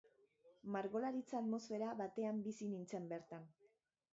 [0.75, 3.47] Margolaritza atmosfera batean bizi nintzen bertan.